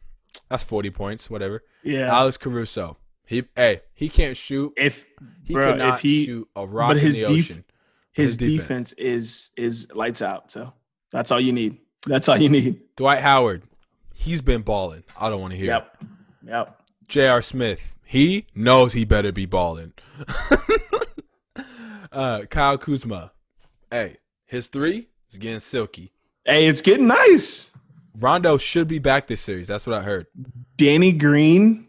[0.48, 1.64] That's forty points, whatever.
[1.82, 2.14] Yeah.
[2.14, 2.96] Alex Caruso.
[3.26, 4.72] He hey he can't shoot.
[4.76, 5.08] if
[5.44, 7.64] He Bro, cannot if he- shoot a rock but his in the def- ocean.
[8.12, 8.58] his, his defense.
[8.60, 8.92] defense.
[8.94, 10.72] is is lights out, so
[11.10, 11.78] that's all you need.
[12.06, 12.80] That's all you need.
[12.96, 13.64] Dwight Howard.
[14.14, 15.02] He's been balling.
[15.18, 15.66] I don't want to hear.
[15.66, 15.74] it.
[15.74, 15.96] Yep.
[16.46, 16.82] Yep.
[17.08, 17.42] J.R.
[17.42, 19.92] Smith, he knows he better be balling.
[22.12, 23.32] uh, Kyle Kuzma,
[23.90, 26.12] hey, his three is getting silky.
[26.44, 27.70] Hey, it's getting nice.
[28.18, 29.66] Rondo should be back this series.
[29.68, 30.26] That's what I heard.
[30.76, 31.86] Danny Green,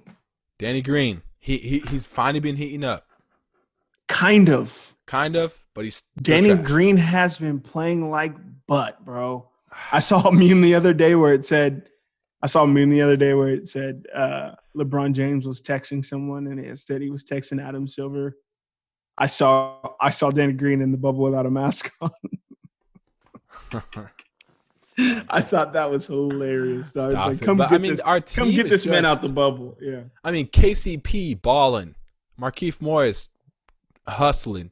[0.59, 3.07] Danny Green, he, he he's finally been heating up,
[4.07, 4.95] kind of.
[5.07, 6.53] kind of, but he's Danny.
[6.55, 8.35] Green has been playing like
[8.67, 9.49] butt, bro.
[9.91, 11.89] I saw a meme the other day where it said,
[12.41, 16.03] I saw a meme the other day where it said uh, LeBron James was texting
[16.03, 18.37] someone and it said he was texting Adam Silver.
[19.21, 22.09] I saw I saw Danny Green in the bubble without a mask on.
[25.29, 26.93] I thought that was hilarious.
[26.93, 29.21] So I was like, come get I mean, this, come get is this man out
[29.21, 29.77] the bubble.
[29.79, 30.01] Yeah.
[30.23, 31.93] I mean, KCP balling,
[32.39, 33.29] Markieff Morris
[34.07, 34.71] hustling,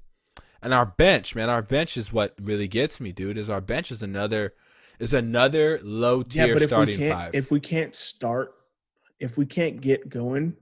[0.64, 3.38] and our bench, man, our bench is what really gets me, dude.
[3.38, 4.56] Is our bench is another
[4.98, 7.36] is another low tier Yeah, but if we starting can't five.
[7.36, 8.56] if we can't start,
[9.20, 10.56] if we can't get going,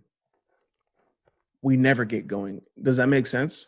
[1.62, 2.62] we never get going.
[2.84, 3.68] Does that make sense?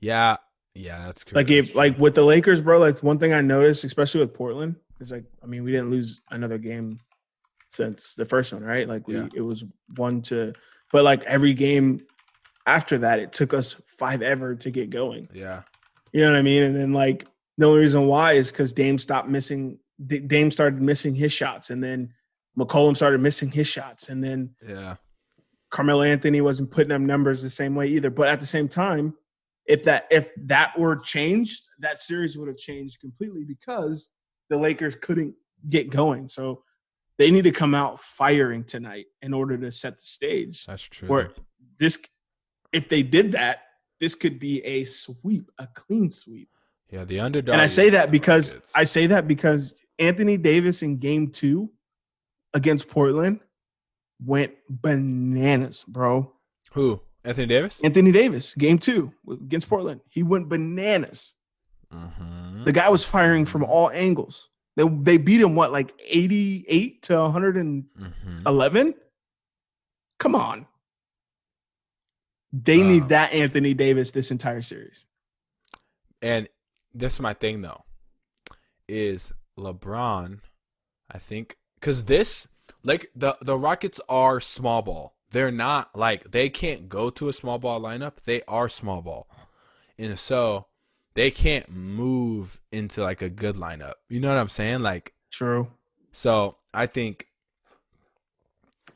[0.00, 0.36] Yeah,
[0.74, 1.36] yeah, that's correct.
[1.36, 4.76] Like if like with the Lakers, bro, like one thing I noticed, especially with Portland,
[5.00, 7.00] is like I mean, we didn't lose another game
[7.68, 8.88] since the first one, right?
[8.88, 9.28] Like we Yeah.
[9.34, 9.64] it was
[9.96, 10.52] one to
[10.92, 12.00] but like every game
[12.66, 15.28] after that, it took us five ever to get going.
[15.32, 15.62] yeah,
[16.12, 16.62] You know what I mean?
[16.64, 17.26] And then like
[17.58, 19.78] the only reason why is because Dame stopped missing.
[20.06, 22.12] Dame started missing his shots, and then
[22.58, 24.96] McCollum started missing his shots, and then yeah,
[25.70, 28.08] Carmelo Anthony wasn't putting up numbers the same way either.
[28.10, 29.14] But at the same time,
[29.70, 34.10] if that if that were changed, that series would have changed completely because
[34.48, 35.34] the Lakers couldn't
[35.68, 36.26] get going.
[36.26, 36.64] So
[37.18, 40.66] they need to come out firing tonight in order to set the stage.
[40.66, 41.08] that's true.
[41.08, 41.30] Where
[41.78, 42.02] this,
[42.72, 43.60] if they did that,
[44.00, 46.48] this could be a sweep, a clean sweep.
[46.90, 47.52] yeah, the underdog.
[47.52, 48.60] And I say that because.
[48.74, 51.70] I say that because Anthony Davis in game two
[52.54, 53.38] against Portland
[54.24, 56.32] went bananas, bro.
[56.72, 57.80] who Anthony Davis.
[57.82, 61.34] Anthony Davis, game two against Portland, he went bananas.
[61.92, 62.64] Mm-hmm.
[62.64, 64.48] The guy was firing from all angles.
[64.76, 67.92] They, they beat him what like 88 to 111?
[68.46, 68.98] Mm-hmm.
[70.18, 70.66] Come on.
[72.52, 75.04] They need Um, that Anthony Davis this entire series.
[76.22, 76.48] And
[76.92, 77.84] this is my thing though,
[78.88, 80.40] is LeBron.
[81.10, 82.48] I think because this
[82.82, 85.14] like the the Rockets are small ball.
[85.32, 88.14] They're not like they can't go to a small ball lineup.
[88.24, 89.28] They are small ball,
[89.98, 90.66] and so
[91.14, 93.94] they can't move into like a good lineup.
[94.08, 94.80] You know what I'm saying?
[94.80, 95.68] Like True.
[96.12, 97.26] so, I think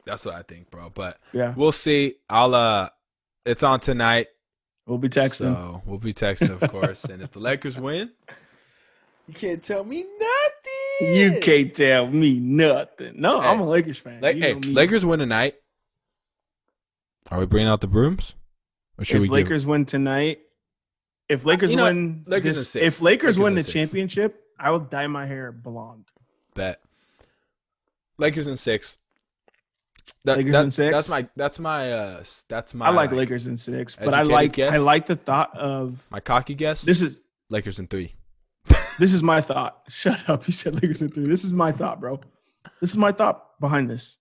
[0.04, 0.90] that's what I think, bro.
[0.90, 1.54] But Yeah.
[1.56, 2.16] we'll see.
[2.28, 2.88] I'll uh,
[3.46, 4.26] it's on tonight.
[4.86, 5.32] We'll be texting.
[5.54, 7.04] So we'll be texting, of course.
[7.04, 8.10] and if the Lakers win,
[9.26, 11.14] you can't tell me nothing.
[11.16, 13.14] You can't tell me nothing.
[13.20, 13.48] No, Hey.
[13.48, 14.20] I'm a Lakers fan.
[14.20, 14.74] Like, You hey, know me.
[14.74, 15.54] Lakers win tonight.
[17.30, 18.34] Are we bringing out the brooms?
[18.98, 20.40] Or should if we give- Lakers win tonight,
[21.28, 23.72] if Lakers You know win, Lakers this- if Lakers, Lakers win the six.
[23.72, 26.04] championship, I will dye my hair blonde.
[26.54, 26.80] bet?
[28.18, 28.98] Lakers in six.
[30.24, 30.92] That, Lakers that- in six?
[30.92, 31.28] That's my.
[31.34, 31.92] That's my.
[31.92, 32.86] Uh, that's my.
[32.86, 34.72] I like Lakers in six, but I like guess?
[34.72, 36.82] I like the thought of My cocky guess.
[36.82, 38.14] this is Lakers in three.
[38.98, 39.82] this is my thought.
[39.88, 40.44] Shut up.
[40.44, 41.26] He said Lakers in three.
[41.26, 42.20] This is my thought, bro.
[42.80, 44.18] This is my thought behind this.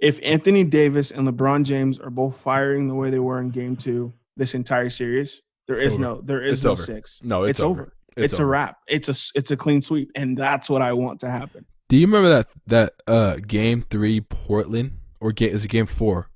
[0.00, 3.76] If Anthony Davis and LeBron James are both firing the way they were in game
[3.76, 6.02] two, this entire series, there It's is over.
[6.02, 6.82] no there is It's no over.
[6.82, 7.20] six.
[7.22, 7.92] No, it's, It's, over.
[8.16, 8.50] It's, a over.
[8.50, 8.78] wrap.
[8.88, 11.66] It's a it's a clean sweep, and that's what I want to happen.
[11.88, 16.30] Do you remember that that uh game three Portland or game is it game four,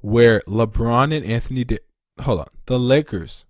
[0.00, 1.80] where LeBron and Anthony did
[2.20, 3.44] hold on the Lakers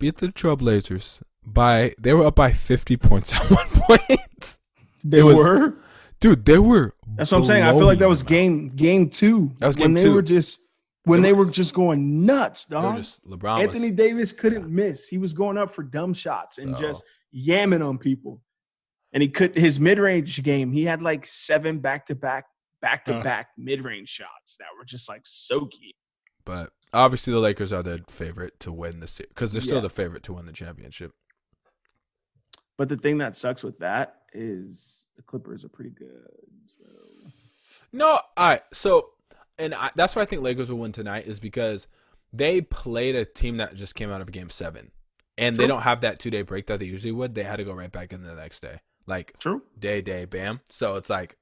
[0.00, 4.58] beat the Trailblazers by they were up by fifty points at one point.
[5.04, 5.74] They was- were.
[6.20, 6.94] Dude, they were.
[7.16, 7.62] That's what I'm saying.
[7.64, 9.52] I feel like that was game game two.
[9.58, 10.14] That was game when game they two.
[10.14, 10.60] were just
[11.04, 12.96] when They they were just going nuts, them dog.
[12.96, 13.60] just LeBron.
[13.62, 15.08] Anthony was, Davis couldn't miss.
[15.08, 17.04] He was going up for dumb shots and So- just
[17.34, 18.42] yamming on people.
[19.12, 20.70] And he could his mid range game.
[20.72, 22.44] He had like seven back to back,
[22.82, 25.94] back to back mid range shots that were just like soaky.
[26.44, 29.82] but obviously the Lakers are the favorite to win the because they're still Yeah.
[29.82, 31.12] the favorite to win the championship.
[32.76, 36.28] But the thing that sucks with that is the Clippers are pretty good.
[36.76, 37.30] so-
[37.92, 38.62] No, all right.
[38.72, 39.10] So,
[39.58, 41.86] and I, that's why I think Lakers will win tonight is because
[42.32, 44.90] they played a team that just came out of Game Seven,
[45.38, 47.34] and they don't have that two day break that they usually would.
[47.34, 49.62] They had to go right back in the next day, like True.
[49.78, 50.60] day day bam.
[50.70, 51.36] So it's like,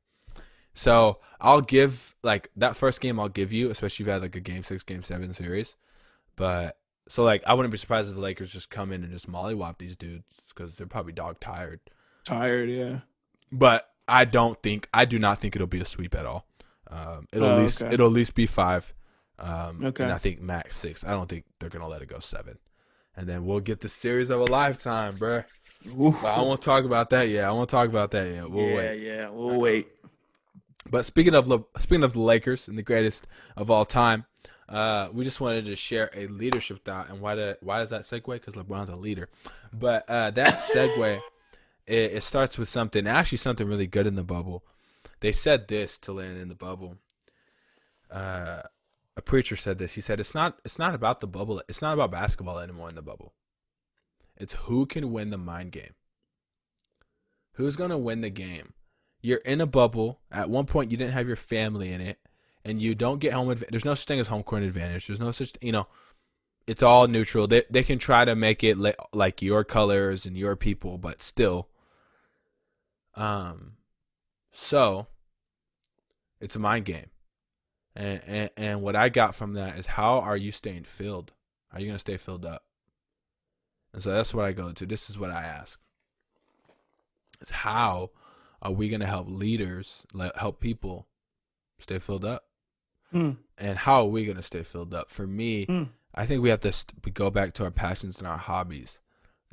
[0.74, 4.36] so I'll give like that first game I'll give you, especially if you had like
[4.36, 5.76] a Game Six, Game Seven series.
[6.36, 9.30] But so like I wouldn't be surprised if the Lakers just come in and just
[9.30, 11.80] mollywop these dudes because they're probably dog tired.
[12.26, 12.98] Tired, yeah.
[13.50, 16.46] But I don't think I do not think it'll be a sweep at all.
[16.88, 17.94] Um, it'll Oh, at least okay.
[17.94, 18.92] it'll at least be five.
[19.38, 20.04] Um, Okay.
[20.04, 21.04] And I think max six.
[21.04, 22.58] I don't think they're gonna let it go seven.
[23.16, 25.44] And then we'll get the series of a lifetime, bruh.
[25.98, 26.20] Oof.
[26.20, 27.44] But I won't talk about that yet.
[27.46, 28.50] I won't talk about that yet.
[28.50, 29.00] We'll yeah, wait.
[29.02, 29.28] yeah.
[29.30, 29.88] We'll wait.
[30.90, 34.26] But speaking of Le- speaking of the Lakers and the greatest of all time,
[34.68, 37.08] uh, we just wanted to share a leadership thought.
[37.08, 38.26] And why did why does that segue?
[38.34, 39.28] Because LeBron's a leader.
[39.72, 41.20] But uh, that segue,
[41.86, 44.64] it, it starts with something actually something really good in the bubble.
[45.20, 46.96] They said this to land in the bubble.
[48.10, 48.62] Uh,
[49.16, 49.94] a preacher said this.
[49.94, 51.62] He said it's not it's not about the bubble.
[51.68, 53.34] It's not about basketball anymore in the bubble.
[54.36, 55.94] It's who can win the mind game.
[57.52, 58.74] Who's gonna win the game?
[59.22, 60.20] You're in a bubble.
[60.30, 62.18] At one point, you didn't have your family in it,
[62.64, 63.50] and you don't get home.
[63.50, 65.06] Adv- There's no such thing as home court advantage.
[65.06, 65.86] There's no such, you know,
[66.66, 67.46] it's all neutral.
[67.46, 71.22] They they can try to make it li- like your colors and your people, but
[71.22, 71.68] still.
[73.16, 73.72] Um,
[74.52, 75.06] so
[76.40, 77.10] it's a mind game,
[77.94, 81.32] and and and what I got from that is how are you staying filled?
[81.72, 82.62] Are you gonna stay filled up?
[83.92, 84.86] And so that's what I go to.
[84.86, 85.80] This is what I ask.
[87.40, 88.10] Is how
[88.60, 91.06] are we going to help leaders, help people
[91.78, 92.44] stay filled up?
[93.10, 93.32] Hmm.
[93.56, 95.10] And how are we going to stay filled up?
[95.10, 95.84] For me, Hmm.
[96.14, 99.00] I think we have to st- go back to our passions and our hobbies.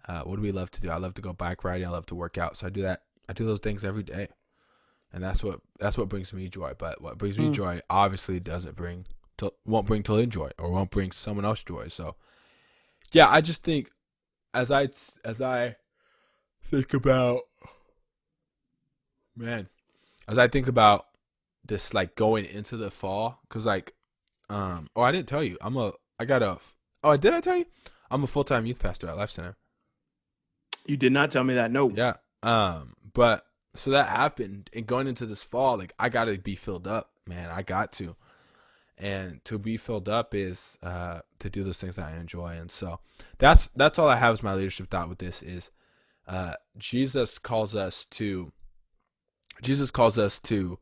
[0.08, 0.90] Uh, what do we love to do?
[0.90, 1.88] I love to go bike riding.
[1.88, 2.58] I love to work out.
[2.58, 3.04] So I do that.
[3.28, 4.28] I do those things every day,
[5.12, 6.74] and that's what that's what brings me joy.
[6.78, 7.54] But what brings me Hmm.
[7.54, 9.06] joy obviously doesn't bring
[9.38, 11.88] to won't bring to joy or won't bring someone else joy.
[11.88, 12.16] So
[13.12, 13.90] yeah, I just think
[14.54, 14.90] as I
[15.24, 15.76] as I
[16.64, 17.42] think about
[19.36, 19.68] man,
[20.28, 21.06] as I think about
[21.66, 23.94] this like going into the fall, cause like,
[24.50, 26.58] um, oh, I didn't tell you, I'm a, I got a,
[27.04, 27.66] oh, did I tell you?
[28.12, 29.56] I'm a full time youth pastor at Life Center.
[30.86, 31.72] You did not tell me that.
[31.72, 31.90] No.
[31.90, 32.16] Yeah.
[32.44, 33.46] Um, but
[33.76, 37.12] so that happened, and going into this fall, like I got to be filled up,
[37.28, 37.50] man.
[37.50, 38.16] I got to,
[38.98, 42.72] and to be filled up is uh to do those things that I enjoy, and
[42.72, 43.00] so
[43.40, 45.72] that's that's all I have as my leadership thought with this is,
[46.28, 48.52] uh, Jesus calls us to,
[49.62, 50.80] Jesus calls us to,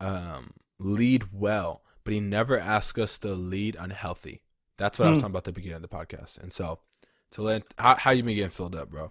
[0.00, 4.42] um, lead well, but he never asks us to lead unhealthy.
[4.76, 5.20] That's what I was Hmm.
[5.20, 6.80] talking about at the beginning of the podcast, and so.
[7.32, 9.10] To let how how you been getting filled up, bro?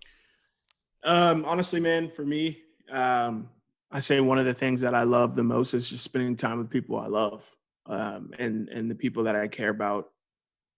[1.05, 3.47] Um, honestly, man, for me, um,
[3.91, 6.57] I say one of the things that I love the most is just spending time
[6.57, 7.45] with people I love,
[7.85, 10.09] um, and and the people that I care about,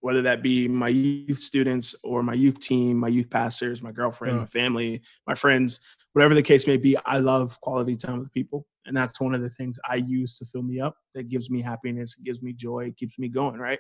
[0.01, 4.35] whether that be my youth students or my youth team, my youth pastors, my girlfriend,
[4.35, 4.41] Yeah.
[4.41, 5.79] my family, my friends,
[6.13, 6.97] whatever the case may be.
[7.05, 10.45] I love quality time with people, and that's one of the things I use to
[10.45, 10.97] fill me up.
[11.15, 13.79] That gives me happiness, it gives me joy, it keeps me going, right?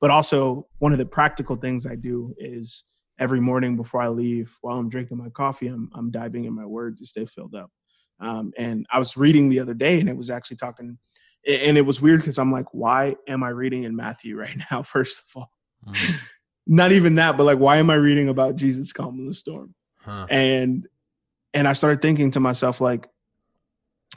[0.00, 2.84] But also, one of the practical things I do is
[3.18, 6.66] every morning before I leave, while I'm drinking my coffee, I'm, I'm diving in my
[6.66, 7.70] word to stay filled up.
[8.20, 10.98] Um, and I was reading the other day, and it was actually talking,
[11.46, 14.82] and it was weird because I'm like, why am I reading in Matthew right now?
[14.82, 15.52] First of all,
[16.66, 19.74] not even that, but like, why am I reading about Jesus calming the storm?
[20.00, 20.26] Huh.
[20.30, 20.86] and
[21.52, 23.08] and i started thinking to myself like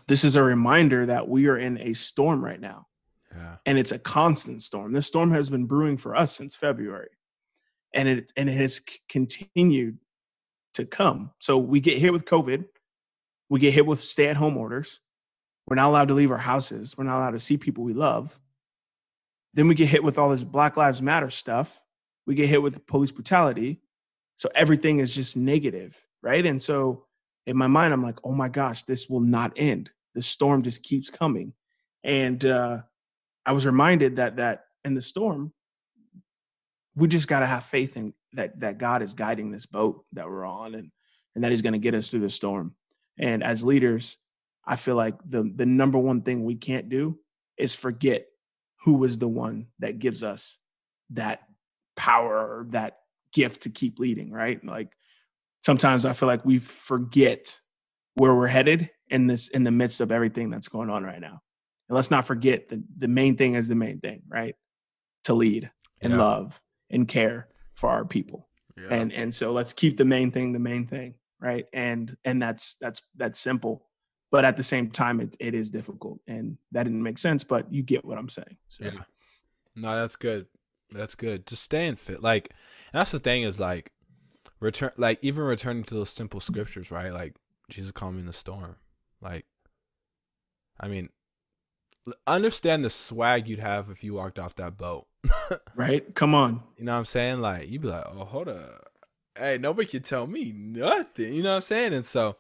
[0.08, 2.88] this is a reminder that we are in a storm right now
[3.36, 3.56] Yeah.
[3.66, 7.10] and it's a constant storm this storm has been brewing for us since february
[7.94, 9.98] and it and it has continued
[10.76, 11.32] to come.
[11.40, 12.66] So we get hit with covid.
[13.50, 15.00] We get hit with stay at home orders.
[15.68, 16.98] We're not allowed to leave our houses.
[16.98, 18.40] We're not allowed to see people we love.
[19.54, 21.82] Then we get hit with all this black lives matter stuff.
[22.26, 23.82] We get hit with police brutality.
[24.38, 26.46] So everything is just negative, right?
[26.46, 27.06] And so
[27.46, 29.92] in my mind, I'm like, oh my gosh, this will not end.
[30.16, 31.54] The storm just keeps coming.
[32.04, 32.80] And uh,
[33.46, 35.54] I was reminded that that in the storm,
[36.96, 40.28] we just got to have faith in that that God is guiding this boat that
[40.28, 40.92] we're on, and
[41.36, 42.76] and that He's going to get us through the storm.
[43.18, 44.18] And as leaders,
[44.66, 47.20] I feel like the the number one thing we can't do
[47.58, 48.26] is forget
[48.84, 50.58] who was the one that gives us
[51.12, 51.42] that
[51.96, 52.98] power or that
[53.34, 54.64] gift to keep leading, right?
[54.66, 54.90] Like
[55.66, 57.60] sometimes I feel like we forget
[58.16, 61.42] where we're headed in this in the midst of everything that's going on right now.
[61.90, 64.56] And let's not forget the the main thing is the main thing, right?
[65.26, 65.72] To lead
[66.02, 66.20] and Yeah.
[66.20, 66.62] love
[66.92, 68.48] and care for our people.
[68.78, 68.88] Yeah.
[68.96, 71.66] And and so let's keep the main thing the main thing, right?
[71.74, 73.88] And and that's that's that's simple.
[74.30, 77.72] But at the same time it, it is difficult and that didn't make sense, but
[77.72, 78.58] you get what I'm saying.
[78.70, 79.04] So Yeah.
[79.76, 80.48] No, that's good.
[80.92, 81.48] That's good.
[81.48, 82.22] Just staying fit.
[82.22, 82.54] Like,
[82.94, 83.92] that's the thing is like,
[84.60, 87.14] return, like even returning to those simple scriptures, right?
[87.14, 87.36] Like
[87.70, 88.76] Jesus calming the storm.
[89.22, 89.46] Like,
[90.80, 91.10] I mean,
[92.28, 95.08] understand the swag you'd have if you walked off that boat.
[95.76, 96.14] Right?
[96.16, 96.64] Come on.
[96.78, 97.42] You know what I'm saying?
[97.42, 98.86] Like, you'd be like, oh, hold up.
[99.38, 101.34] Hey, nobody can tell me nothing.
[101.34, 101.94] You know what I'm saying?
[101.94, 102.38] And so,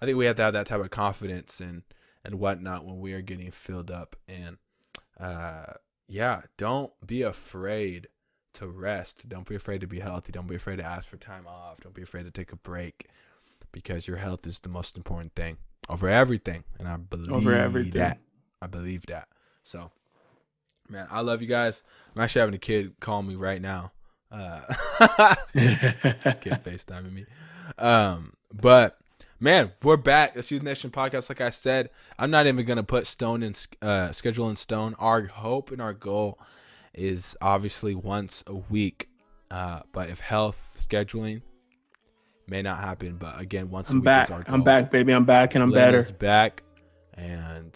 [0.00, 1.82] I think we have to have that type of confidence and
[2.24, 4.16] and whatnot when we are getting filled up.
[4.28, 4.58] And
[5.18, 5.72] uh,
[6.06, 8.08] yeah, don't be afraid
[8.54, 9.28] to rest.
[9.28, 10.32] Don't be afraid to be healthy.
[10.32, 11.80] Don't be afraid to ask for time off.
[11.80, 13.06] Don't be afraid to take a break
[13.72, 15.56] because your health is the most important thing
[15.88, 16.64] over everything.
[16.78, 17.92] And I believe Over everything.
[17.92, 18.18] that.
[18.60, 19.28] I believe that.
[19.64, 19.90] So,
[20.88, 21.82] man, I love you guys.
[22.14, 23.92] I'm actually having a kid call me right now.
[24.30, 24.60] Uh,
[25.54, 25.94] kid
[26.64, 27.24] FaceTiming me.
[27.78, 28.98] Um, but
[29.40, 30.34] man, we're back.
[30.34, 31.28] The Youth Nation podcast.
[31.28, 34.94] Like I said, I'm not even gonna put stone in uh, schedule in stone.
[34.98, 36.38] Our hope and our goal
[36.94, 39.08] is obviously once a week.
[39.50, 41.40] Uh, but if health scheduling
[42.46, 44.24] may not happen, but again, once a I'm week back.
[44.26, 44.54] is our goal.
[44.54, 45.12] I'm back, baby.
[45.12, 46.12] I'm back and I'm Lynn better.
[46.14, 46.62] back,
[47.14, 47.74] and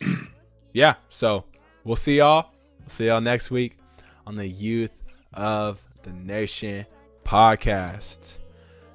[0.74, 1.44] yeah, so
[1.84, 2.50] we'll see y'all.
[2.93, 3.78] See y'all next week
[4.26, 6.84] on the Youth of the Nation
[7.24, 8.36] podcast.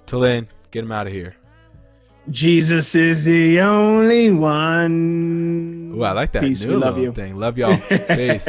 [0.05, 1.35] Till then, get him out of here.
[2.29, 5.93] Jesus is the only one.
[5.95, 6.63] Ooh, I like that Peace.
[6.63, 7.11] We love you.
[7.11, 7.37] thing.
[7.37, 7.75] Love y'all.
[8.09, 8.47] Peace.